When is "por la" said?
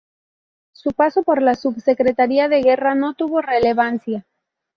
1.21-1.53